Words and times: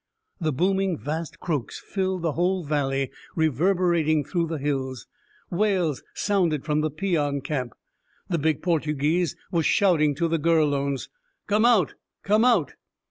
The 0.39 0.51
booming, 0.51 0.97
vast 0.97 1.39
croaks 1.39 1.79
filled 1.79 2.23
the 2.23 2.31
whole 2.31 2.63
valley, 2.63 3.11
reverberating 3.35 4.23
through 4.23 4.47
the 4.47 4.57
hills. 4.57 5.05
Wails 5.51 6.01
sounded 6.15 6.65
from 6.65 6.81
the 6.81 6.89
peon 6.89 7.41
camp. 7.41 7.73
The 8.27 8.39
big 8.39 8.63
Portuguese 8.63 9.35
was 9.51 9.67
shouting 9.67 10.15
to 10.15 10.27
the 10.27 10.39
Gurlones. 10.39 11.07
"Come 11.45 11.65
out, 11.65 11.93
come 12.23 12.43
out!" 12.43 12.73